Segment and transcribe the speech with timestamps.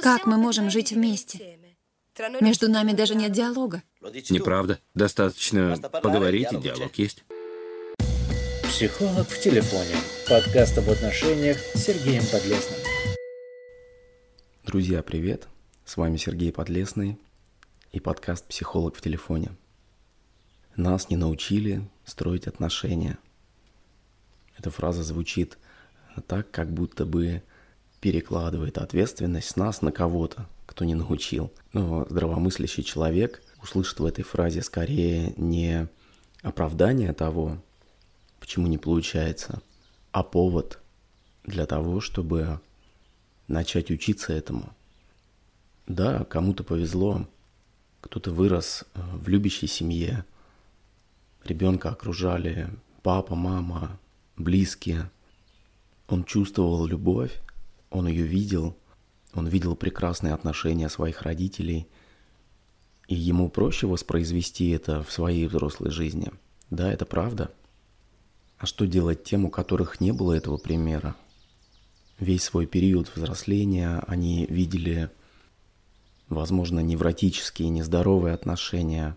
[0.00, 1.58] Как мы можем жить вместе?
[2.40, 3.82] Между нами даже нет диалога.
[4.30, 4.80] Неправда.
[4.94, 7.24] Достаточно поговорить, и диалог есть.
[8.62, 9.94] Психолог в телефоне.
[10.28, 12.80] Подкаст об отношениях с Сергеем Подлесным.
[14.64, 15.46] Друзья, привет!
[15.84, 17.18] С вами Сергей Подлесный
[17.92, 19.50] и подкаст «Психолог в телефоне».
[20.74, 23.18] Нас не научили строить отношения.
[24.58, 25.58] Эта фраза звучит
[26.26, 27.42] так, как будто бы
[28.06, 31.52] перекладывает ответственность с нас на кого-то, кто не научил.
[31.72, 35.88] Но здравомыслящий человек услышит в этой фразе скорее не
[36.40, 37.58] оправдание того,
[38.38, 39.60] почему не получается,
[40.12, 40.78] а повод
[41.42, 42.60] для того, чтобы
[43.48, 44.72] начать учиться этому.
[45.88, 47.26] Да, кому-то повезло,
[48.02, 50.24] кто-то вырос э, в любящей семье,
[51.42, 52.70] ребенка окружали
[53.02, 53.98] папа, мама,
[54.36, 55.10] близкие.
[56.06, 57.32] Он чувствовал любовь,
[57.90, 58.76] он ее видел,
[59.34, 61.86] он видел прекрасные отношения своих родителей,
[63.08, 66.32] и ему проще воспроизвести это в своей взрослой жизни.
[66.70, 67.52] Да, это правда.
[68.58, 71.14] А что делать тем, у которых не было этого примера?
[72.18, 75.10] Весь свой период взросления они видели,
[76.28, 79.16] возможно, невротические, нездоровые отношения,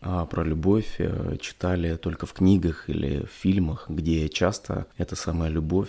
[0.00, 5.50] а про любовь э, читали только в книгах или в фильмах, где часто эта самая
[5.50, 5.88] любовь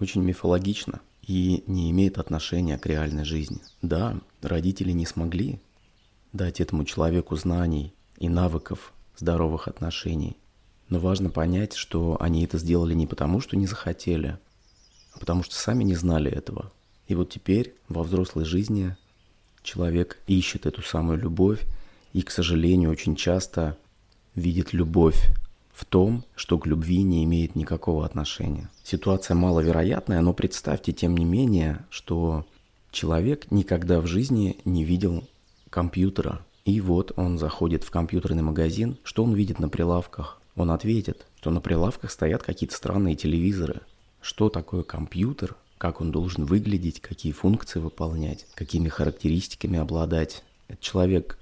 [0.00, 3.60] очень мифологично и не имеет отношения к реальной жизни.
[3.82, 5.60] Да, родители не смогли
[6.32, 10.36] дать этому человеку знаний и навыков здоровых отношений.
[10.88, 14.38] Но важно понять, что они это сделали не потому, что не захотели,
[15.12, 16.72] а потому что сами не знали этого.
[17.06, 18.96] И вот теперь во взрослой жизни
[19.62, 21.64] человек ищет эту самую любовь
[22.12, 23.76] и, к сожалению, очень часто
[24.34, 25.30] видит любовь
[25.80, 28.68] в том, что к любви не имеет никакого отношения.
[28.84, 32.44] Ситуация маловероятная, но представьте, тем не менее, что
[32.90, 35.24] человек никогда в жизни не видел
[35.70, 36.44] компьютера.
[36.66, 40.42] И вот он заходит в компьютерный магазин, что он видит на прилавках?
[40.54, 43.80] Он ответит, что на прилавках стоят какие-то странные телевизоры.
[44.20, 45.56] Что такое компьютер?
[45.78, 47.00] Как он должен выглядеть?
[47.00, 48.46] Какие функции выполнять?
[48.54, 50.44] Какими характеристиками обладать?
[50.68, 51.38] Этот человек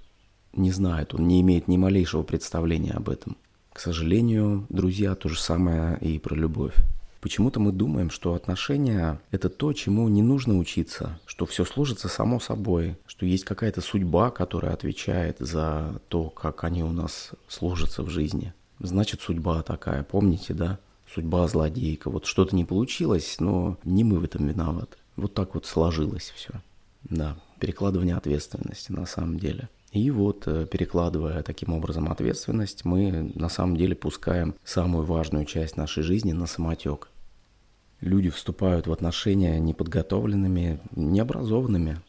[0.53, 3.37] не знает, он не имеет ни малейшего представления об этом.
[3.79, 6.75] К сожалению, друзья, то же самое и про любовь.
[7.21, 12.41] Почему-то мы думаем, что отношения– это то, чему не нужно учиться, что все сложится само
[12.41, 18.11] собой, что есть какая-то судьба, которая отвечает за то, как они у нас сложатся в
[18.11, 18.53] жизни.
[18.81, 20.81] Значит, судьба такая, помните, да?
[21.15, 22.11] Судьба злодейка.
[22.11, 24.97] Вот что-то не получилось, но не мы в этом виноваты.
[25.15, 26.55] Вот так вот сложилось все.
[27.05, 33.49] Да, перекладывание ответственности на самом деле– и вот, э, перекладывая таким образом ответственность, мы на
[33.49, 37.09] самом деле пускаем самую важную часть нашей жизни на самотек.
[38.01, 42.01] Люди вступают в отношения неподготовленными, необразованными.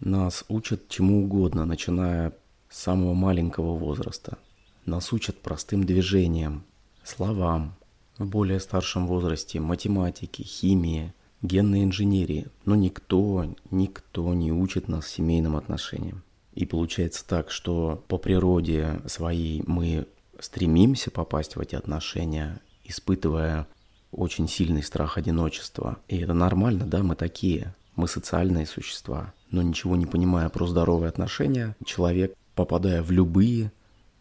[0.00, 2.32] Нас учат чему угодно, начиная
[2.70, 4.38] с самого маленького возраста.
[4.86, 6.64] Нас учат простым движениям,
[7.02, 7.74] словам,
[8.16, 11.12] в более старшем возрасте математике, химии,
[11.42, 12.46] генной инженерии.
[12.64, 16.22] Но никто, никто не учит нас семейным отношениям.
[16.54, 20.06] И получается так, что по природе своей мы
[20.38, 23.66] стремимся попасть в эти отношения, испытывая
[24.12, 25.98] очень сильный страх одиночества.
[26.08, 29.32] И это нормально, да, мы такие, мы социальные существа.
[29.50, 33.72] Но ничего не понимая про здоровые отношения, человек, попадая в любые,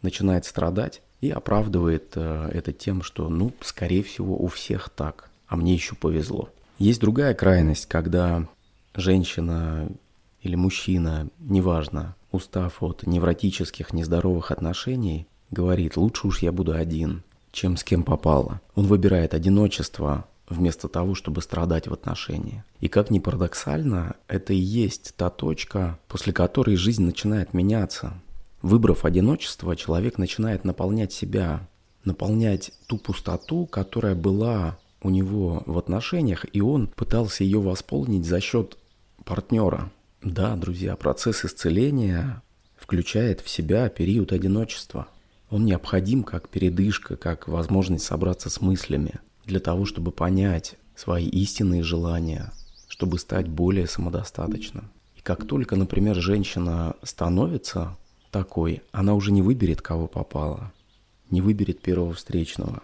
[0.01, 5.55] начинает страдать и оправдывает э, это тем, что, ну, скорее всего, у всех так, а
[5.55, 6.49] мне еще повезло.
[6.79, 8.47] Есть другая крайность, когда
[8.95, 9.87] женщина
[10.41, 17.77] или мужчина, неважно, устав от невротических нездоровых отношений, говорит, лучше уж я буду один, чем
[17.77, 18.59] с кем попало.
[18.75, 22.63] Он выбирает одиночество вместо того, чтобы страдать в отношении.
[22.79, 28.13] И как ни парадоксально, это и есть та точка, после которой жизнь начинает меняться.
[28.61, 31.67] Выбрав одиночество, человек начинает наполнять себя,
[32.05, 38.39] наполнять ту пустоту, которая была у него в отношениях, и он пытался ее восполнить за
[38.39, 38.77] счет
[39.25, 39.91] партнера.
[40.23, 42.41] Да, друзья, процесс исцеления
[42.77, 45.09] включает в себя период одиночества.
[45.49, 51.83] Он необходим как передышка, как возможность собраться с мыслями для того, чтобы понять свои истинные
[51.83, 52.53] желания,
[52.87, 54.91] чтобы стать более самодостаточным.
[55.17, 57.97] И как только, например, женщина становится
[58.31, 60.71] такой, она уже не выберет, кого попало,
[61.31, 62.81] не выберет первого встречного.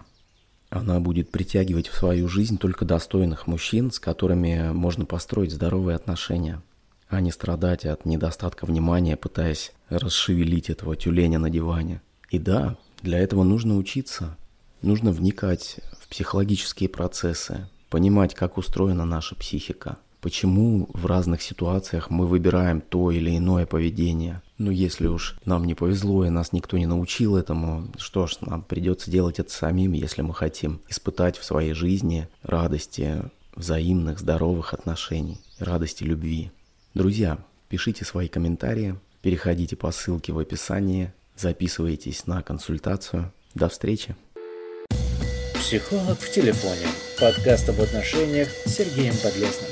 [0.69, 6.61] Она будет притягивать в свою жизнь только достойных мужчин, с которыми можно построить здоровые отношения–
[7.09, 12.01] а не страдать от недостатка внимания, пытаясь расшевелить этого тюленя на диване.
[12.29, 14.37] И да, для этого нужно учиться.
[14.81, 19.97] Нужно вникать в психологические процессы, понимать, как устроена наша психика.
[20.21, 24.41] почему в разных ситуациях мы выбираем то или иное поведение.
[24.57, 28.61] Ну, если уж нам не повезло и нас никто не научил этому, что ж, нам
[28.61, 33.23] придется делать это самим, если мы хотим испытать в своей жизни радости
[33.55, 36.51] взаимных, здоровых отношений, радости любви.
[36.95, 37.37] Друзья,
[37.69, 43.31] пишите свои комментарии, переходите по ссылке в описании, записывайтесь на консультацию.
[43.53, 44.15] До встречи!
[45.53, 46.87] Психолог в телефоне.
[47.19, 49.69] Подкаст об отношениях с Сергеем Подлесным.